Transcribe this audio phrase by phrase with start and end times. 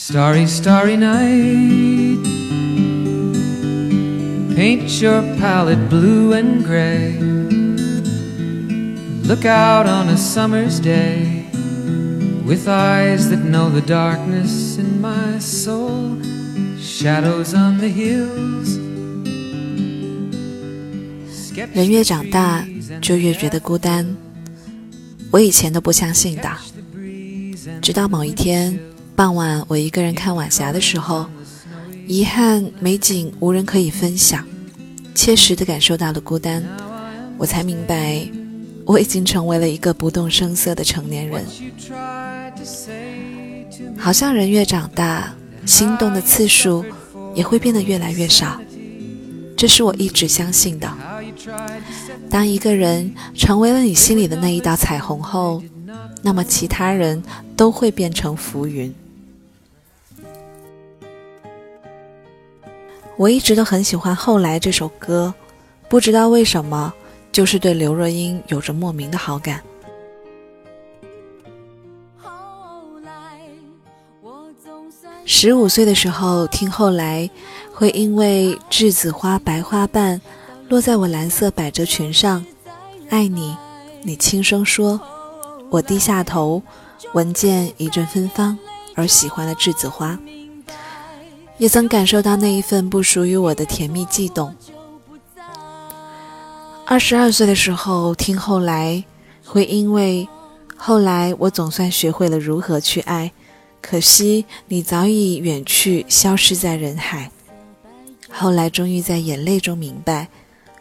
[0.00, 2.22] Starry, starry night.
[4.54, 7.18] Paint your palette blue and gray.
[9.24, 11.46] Look out on a summer's day
[12.44, 16.20] with eyes that know the darkness in my soul.
[16.78, 18.78] Shadows on the hills.
[21.72, 22.64] 人越长大，
[23.00, 24.06] 就越觉得孤单。
[25.30, 26.50] 我以前都不相信的，
[27.80, 28.78] 直到某一天
[29.21, 31.27] 傍晚，我一个人看晚霞的时候，
[32.07, 34.43] 遗憾美景无人可以分享，
[35.13, 36.63] 切实的感受到了孤单，
[37.37, 38.27] 我才明白，
[38.83, 41.45] 我已经成为了一个不动声色的成年人。
[43.95, 45.31] 好像人越长大，
[45.67, 46.83] 心动的次数
[47.35, 48.59] 也会变得越来越少，
[49.55, 50.91] 这是我一直相信的。
[52.27, 55.61] 当一个人成为了你心里的那一道彩虹后，
[56.23, 57.21] 那么其他人
[57.55, 58.91] 都会变成浮云。
[63.17, 65.33] 我一直都很喜欢《后来》这首歌，
[65.87, 66.91] 不知道为什么，
[67.31, 69.61] 就是对刘若英有着莫名的好感。
[75.23, 77.27] 十五岁的时候听《后来》，
[77.73, 80.19] 会因为栀子花白花瓣
[80.67, 82.43] 落在我蓝色百褶裙上，
[83.09, 83.55] 爱你，
[84.01, 84.99] 你轻声说，
[85.69, 86.61] 我低下头，
[87.13, 88.57] 闻见一阵芬芳，
[88.95, 90.17] 而喜欢了栀子花。
[91.61, 94.51] 也曾感受到那一份不属于我的甜蜜悸动。
[96.87, 99.03] 二十二岁的时候听后来，
[99.45, 100.27] 会因为
[100.75, 103.31] 后来我总算学会了如何去爱，
[103.79, 107.29] 可惜你早已远去，消失在人海。
[108.27, 110.29] 后来终于在眼泪中明白，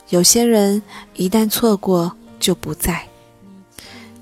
[0.08, 0.82] 有些人
[1.14, 3.06] 一旦错过就不在。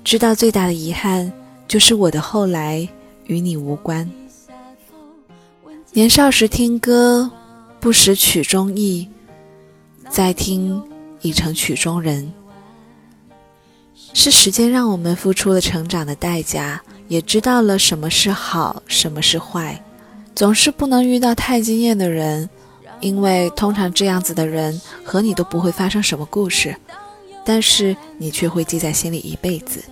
[0.03, 1.31] 知道最大的遗憾
[1.69, 2.85] 就是我的后来
[3.27, 4.11] 与你无关。
[5.91, 7.31] 年少时听歌，
[7.79, 9.07] 不识曲中意；
[10.07, 10.79] 再听，
[11.21, 12.31] 已成曲中人。
[14.13, 19.83] 是时间让我们付出了成长的代价，也知道了什么是好，什么是坏。
[20.35, 22.47] 总是不能遇到太惊艳的人，
[22.99, 26.75] 因为通常这样子的人和你都不会发生什么故事，
[27.43, 29.83] 但是你却会记在心里一辈子。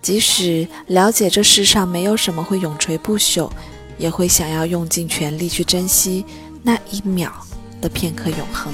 [0.00, 3.50] 即使了解这世上没有什么会永垂不朽。
[3.98, 6.24] 也会想要用尽全力去珍惜
[6.62, 7.32] 那一秒
[7.80, 8.72] 的片刻永恒。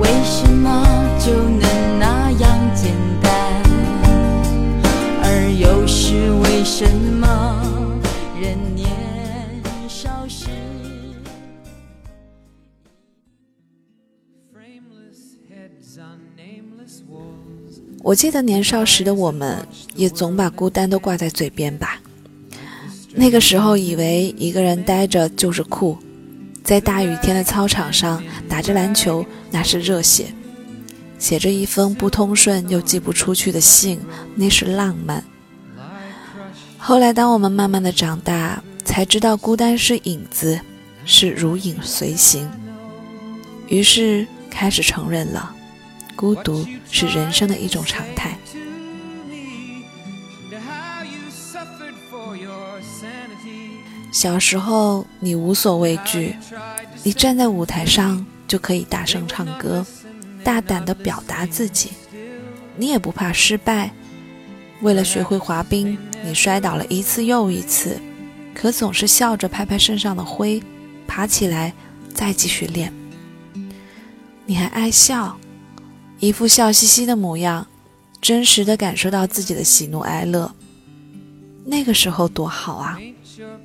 [0.00, 0.84] 为什么
[1.24, 3.62] 就能那样简单？
[5.22, 7.62] 而又是为什么
[8.40, 8.88] 人年
[9.88, 10.48] 少时？
[18.02, 22.00] 我记得年少时的我们，也总把孤单都挂在嘴边吧。
[23.20, 25.98] 那个时候以为一个人呆着就是酷，
[26.64, 30.32] 在大雨天的操场上打着篮球那是热血，
[31.18, 34.00] 写着一封不通顺又寄不出去的信
[34.34, 35.22] 那是浪漫。
[36.78, 40.58] 后来当我们慢慢的长大，才知道孤单是影子，
[41.04, 42.50] 是如影随形，
[43.68, 45.54] 于是开始承认了，
[46.16, 48.38] 孤独是人生的一种常态。
[54.20, 56.36] 小时候，你无所畏惧，
[57.02, 59.86] 你站在舞台上就可以大声唱歌，
[60.44, 61.92] 大胆地表达自己，
[62.76, 63.90] 你也不怕失败。
[64.82, 67.98] 为了学会滑冰，你摔倒了一次又一次，
[68.52, 70.62] 可总是笑着拍拍身上的灰，
[71.06, 71.72] 爬起来
[72.12, 72.92] 再继续练。
[74.44, 75.38] 你还爱笑，
[76.18, 77.66] 一副笑嘻嘻的模样，
[78.20, 80.54] 真实的感受到自己的喜怒哀乐。
[81.64, 82.98] 那个时候多好啊！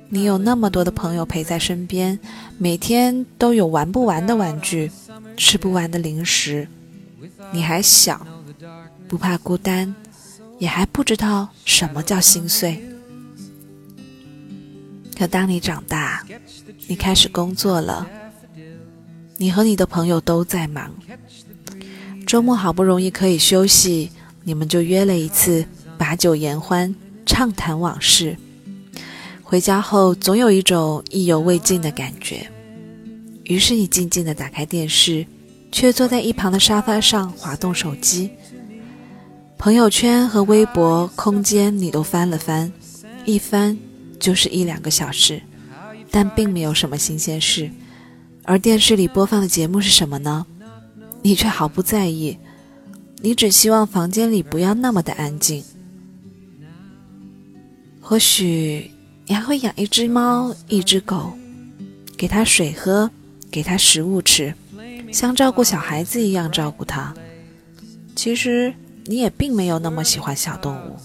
[0.08, 2.18] 你有那么多的朋友陪在身边，
[2.58, 4.90] 每天都有玩不完的玩具，
[5.36, 6.68] 吃不完的零食。
[7.52, 8.26] 你还小，
[9.08, 9.94] 不怕孤单，
[10.58, 12.82] 也还不知道什么叫心碎。
[15.18, 16.24] 可当你长大，
[16.86, 18.06] 你开始工作了，
[19.38, 20.94] 你和你的朋友都在忙，
[22.26, 24.10] 周末好不容易可以休息，
[24.44, 25.66] 你们就约了一次，
[25.96, 28.36] 把酒言欢，畅谈往事。
[29.48, 32.50] 回家后，总有一种意犹未尽的感觉。
[33.44, 35.24] 于是你静静地打开电视，
[35.70, 38.28] 却坐在一旁的沙发上滑动手机。
[39.56, 42.72] 朋友圈和微博、空间你都翻了翻，
[43.24, 43.78] 一翻
[44.18, 45.40] 就是一两个小时，
[46.10, 47.70] 但并没有什么新鲜事。
[48.42, 50.44] 而电视里播放的节目是什么呢？
[51.22, 52.36] 你却毫不在意，
[53.22, 55.62] 你只希望房间里不要那么的安静。
[58.00, 58.90] 或许。
[59.28, 61.32] 你还会养一只猫、一只狗，
[62.16, 63.10] 给它水喝，
[63.50, 64.54] 给它食物吃，
[65.12, 67.12] 像照顾小孩子一样照顾它。
[68.14, 68.72] 其实
[69.06, 70.96] 你也并没有那么喜欢小动物，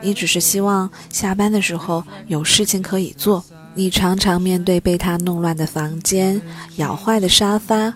[0.00, 3.44] 你只是希望下班的时候有事情可以做。
[3.74, 6.40] 你常常面对被它弄乱的房间、
[6.76, 7.94] 咬坏的沙发，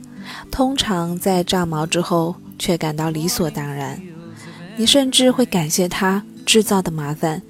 [0.51, 4.01] 通常在炸毛之后却感到理所当然。
[4.77, 7.43] 你甚至会感谢它制造的麻烦。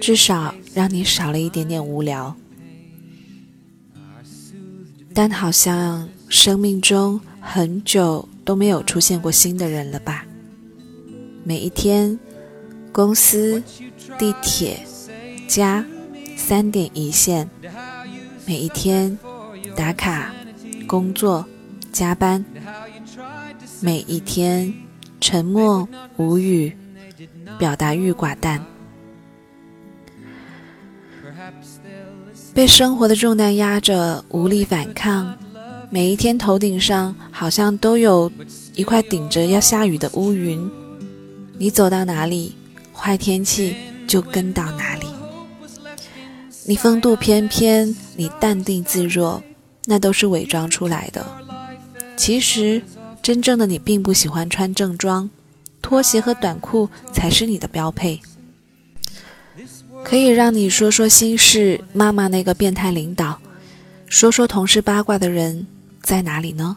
[0.00, 2.34] 至少让你少了一点点无聊，
[5.14, 10.24] 但好像生命中很久都没有出现过新的人了吧？
[11.44, 12.18] 每一天，
[12.92, 13.62] 公司、
[14.18, 14.86] 地铁、
[15.48, 15.84] 家，
[16.36, 17.46] 三点一线；
[18.44, 19.18] 每一天，
[19.74, 20.32] 打卡、
[20.86, 21.46] 工作、
[21.90, 22.44] 加班；
[23.80, 24.72] 每一天，
[25.20, 26.76] 沉默无语，
[27.58, 28.64] 表达欲寡淡。
[32.56, 35.36] 被生活的重担压着，无力反抗。
[35.90, 38.32] 每一天头顶上好像都有
[38.74, 40.70] 一块顶着要下雨的乌云。
[41.58, 42.56] 你走到哪里，
[42.94, 43.76] 坏天气
[44.08, 45.06] 就跟到哪里。
[46.64, 49.42] 你风度翩翩，你淡定自若，
[49.84, 51.26] 那都是伪装出来的。
[52.16, 52.80] 其实，
[53.20, 55.28] 真正的你并不喜欢穿正装，
[55.82, 58.18] 拖鞋和短裤才是你的标配。
[60.08, 63.40] 可以让你说说心事，妈妈那个变态领导，
[64.06, 65.66] 说说同事八卦的人
[66.00, 66.76] 在哪里呢？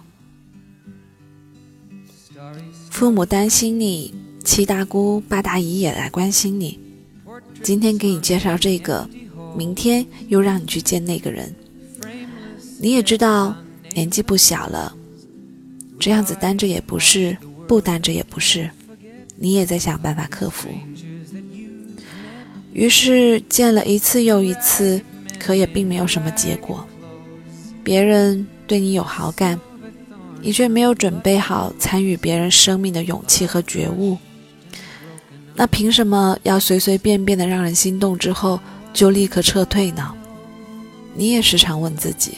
[2.89, 6.79] 父母担心你，七大姑八大姨也来关心你。
[7.61, 9.07] 今天给你介绍这个，
[9.55, 11.53] 明天又让你去见那个人。
[12.79, 13.55] 你也知道
[13.93, 14.91] 年纪不小了，
[15.99, 17.37] 这样子单着也不是，
[17.67, 18.71] 不单着也不是，
[19.35, 20.67] 你也在想办法克服。
[22.71, 25.01] 于是见了一次又一次，
[25.39, 26.85] 可也并没有什么结果。
[27.83, 29.59] 别人对你有好感，
[30.41, 34.17] 你却没有准备好参与别人生命的勇气和觉悟。
[35.55, 38.59] 那凭什么要随随便便的让人心动之后
[38.93, 40.13] 就立刻撤退呢？
[41.15, 42.37] 你也时常问自己：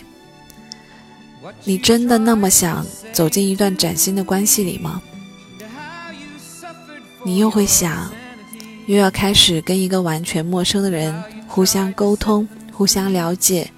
[1.65, 5.01] 你真的那么想走进一段崭新的关系里吗？
[7.23, 8.09] 你又会想。
[8.87, 11.13] 又要开始跟一个完全陌生的人
[11.47, 13.69] 互相沟通、互相了解、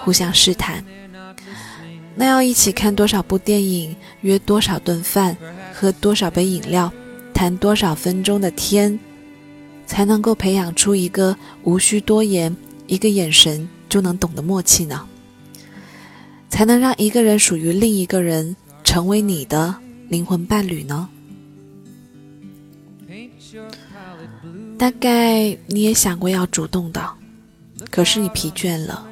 [0.00, 0.84] 互相试探，
[2.14, 5.36] 那要一起看多少部电影、约多少顿饭、
[5.74, 6.92] 喝多少杯饮料、
[7.32, 8.98] 谈多少分钟的天，
[9.86, 12.54] 才能够培养出一个无需多言、
[12.86, 15.06] 一个眼神就能懂的默契呢？
[16.48, 19.74] 才能让一个人属于另一个人，成为你的
[20.08, 21.08] 灵魂伴侣呢？
[24.80, 27.06] 大概你也想过要主动的，
[27.90, 29.06] 可是你疲倦了，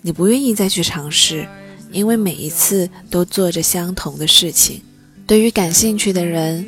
[0.00, 1.46] 你不愿意再去尝试，
[1.92, 4.80] 因为每一次都做着相同的事情。
[5.26, 6.66] 对于感兴趣的人，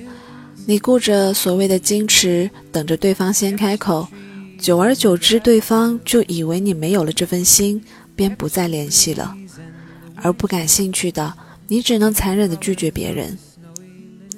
[0.67, 4.07] 你顾着所谓的矜持，等着对方先开口，
[4.61, 7.83] 久而久之，对方就以为你没有了这份心，
[8.15, 9.35] 便不再联系了。
[10.17, 11.33] 而不感兴趣的，
[11.69, 13.39] 你只能残忍地拒绝别人。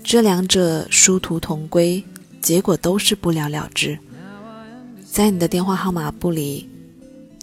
[0.04, 2.04] 这两者殊途同归。
[2.42, 3.96] 结果都是不了了之，
[5.08, 6.68] 在你的电话号码簿里，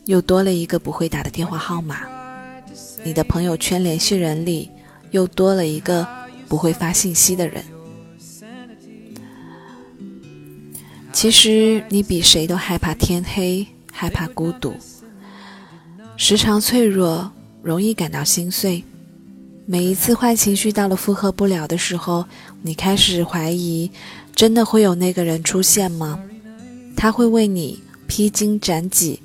[0.06, 1.96] 又多了一个不会打的电话号码；
[3.02, 4.70] 你的朋友圈联系人里，
[5.12, 6.06] 又多了一个
[6.50, 7.64] 不会发信息的人。
[11.14, 14.76] 其实你比谁都害怕天黑，害怕孤独，
[16.18, 17.32] 时常脆弱，
[17.64, 18.84] 容易感到心碎。
[19.66, 22.26] 每一次坏情绪到了负荷不了的时候，
[22.64, 23.90] 你开始怀疑。
[24.40, 26.18] 真的会有那个人出现吗？
[26.96, 29.20] 他会为你披荆斩棘，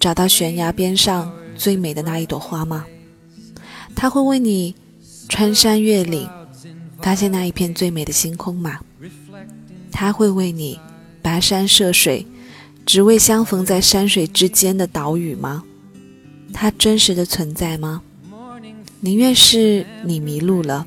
[0.00, 2.86] 找到悬崖边上最美的那一朵花吗？
[3.94, 4.74] 他会为你
[5.28, 6.26] 穿山越岭，
[7.02, 8.80] 发现那一片最美的星空吗？
[9.92, 10.80] 他会为你
[11.22, 12.26] 跋山涉水，
[12.86, 15.64] 只为相逢在山水之间的岛屿吗？
[16.54, 18.00] 他真实的存在吗？
[19.00, 20.86] 宁愿是你迷路了，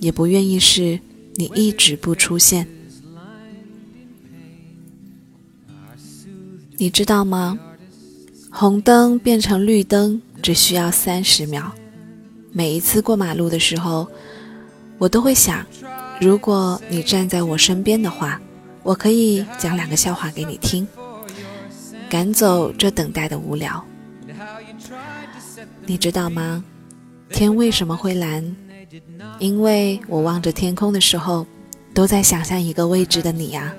[0.00, 0.98] 也不愿意是
[1.36, 2.66] 你一直不出现。
[6.76, 7.58] 你知道吗？
[8.50, 11.72] 红灯变成绿灯只需要三十秒。
[12.52, 14.08] 每一次过马路的时候，
[14.98, 15.64] 我都会想，
[16.20, 18.40] 如果你站在我身边的话，
[18.82, 20.86] 我可以讲两个笑话给你听，
[22.08, 23.84] 赶走这等待的无聊。
[25.86, 26.64] 你知道吗？
[27.30, 28.54] 天为什么会蓝？
[29.38, 31.46] 因为我望着天空的时候，
[31.92, 33.72] 都在想象一个未知的你呀。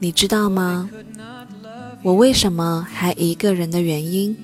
[0.00, 0.88] 你知道吗？
[2.02, 4.34] 我为什么还一个人的原因，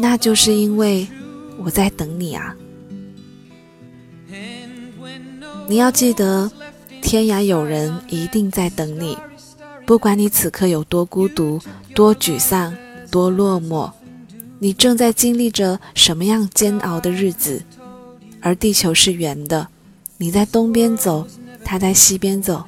[0.00, 1.06] 那就是因为
[1.56, 2.56] 我在等你啊！
[5.68, 6.50] 你要记得，
[7.00, 9.16] 天涯有人一定在等你，
[9.86, 11.60] 不管你此刻有多孤独、
[11.94, 12.76] 多沮丧、
[13.08, 13.92] 多落寞，
[14.58, 17.62] 你正在经历着什么样煎熬的日子，
[18.40, 19.68] 而地球是圆的，
[20.18, 21.28] 你在东边走，
[21.64, 22.64] 他在西边走，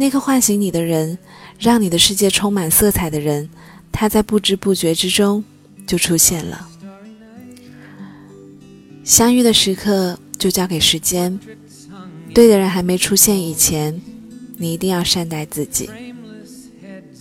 [0.00, 1.18] 那个唤醒你的人。
[1.60, 3.50] 让你的世界充满色彩的人，
[3.92, 5.44] 他在不知不觉之中
[5.86, 6.66] 就出现了。
[9.04, 11.38] 相遇的时刻就交给时间，
[12.32, 14.00] 对的人还没出现以前，
[14.56, 15.90] 你一定要善待自己。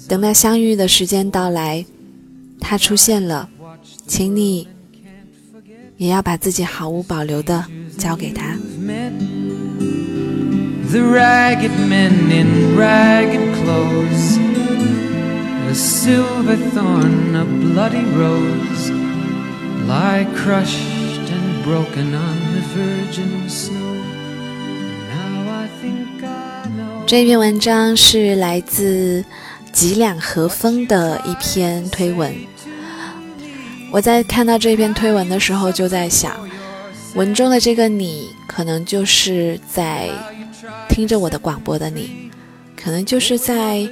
[0.08, 1.86] 等到相遇的时间到来，
[2.62, 3.50] 他出现了，
[4.08, 4.70] 请你
[5.98, 7.66] 也要把自己毫无保留的
[7.98, 8.58] 交给他。
[10.92, 14.40] The ragged men in ragged clothes,
[15.70, 18.90] a silver thorn, a bloody rose,
[19.88, 24.02] lie crushed and broken on the virgin snow.
[25.14, 27.06] Now I think I know.
[27.06, 29.24] 这篇文章是来自
[29.72, 32.34] 几两和风的一篇推文。
[33.92, 36.36] 我在看到这篇推文的时候，就在想，
[37.14, 40.10] 文中的这个你，可能就是在。
[40.90, 42.30] 听着我的广播的你，
[42.76, 43.88] 可能就是在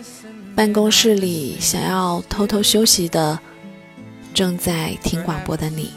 [0.56, 3.40] 办公室里想要偷偷休息的，
[4.34, 5.92] 正在听广播的你，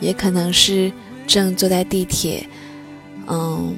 [0.00, 0.90] 也可能是
[1.26, 2.46] 正坐在地铁，
[3.26, 3.74] 嗯，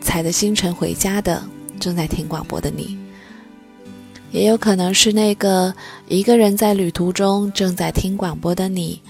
[0.00, 1.42] 踩着星辰回家的
[1.78, 2.98] 正在听广播的你，
[4.32, 5.74] 也有可能是那个
[6.08, 9.00] 一个人在旅途中正在听广播的你，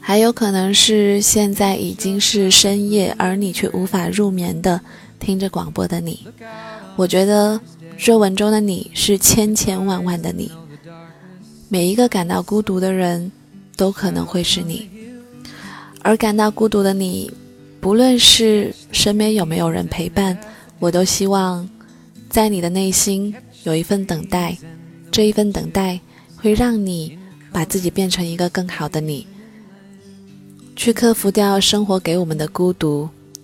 [0.00, 4.80] 还有可能是现在已经是深夜而你却无法入眠的。
[5.18, 6.26] 听着广播的你，
[6.96, 7.60] 我觉得
[7.96, 10.50] 这文中的你是千千万万的你。
[11.68, 13.30] 每一个感到孤独的人，
[13.76, 14.88] 都可能会是你。
[16.02, 17.30] 而感到孤独的你，
[17.80, 20.38] 不论是身边有没有人陪伴，
[20.78, 21.68] 我都希望
[22.28, 24.56] 在你的内心有一份等待。
[25.10, 25.98] 这一份等待
[26.36, 27.18] 会让你
[27.50, 29.26] 把自己变成一个更好的你，
[30.76, 33.08] 去克服掉生活给我们的孤独。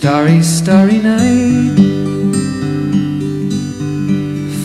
[0.00, 1.76] Starry, starry night.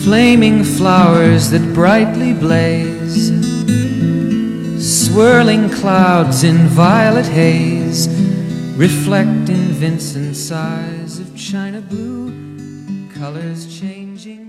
[0.02, 3.28] Flaming flowers that brightly blaze.
[4.80, 8.08] Swirling clouds in violet haze
[8.78, 12.32] reflect in Vincent's eyes of china blue,
[13.14, 14.45] colors changing.